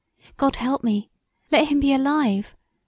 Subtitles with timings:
[0.35, 1.11] God help me!
[1.51, 2.55] Let him be alive!